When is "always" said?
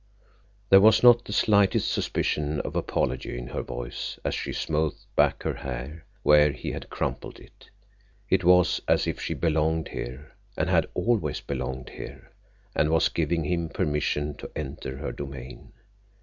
10.95-11.39